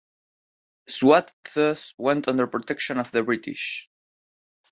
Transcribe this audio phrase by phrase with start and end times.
[0.87, 3.87] Swat thus went under protection of the British.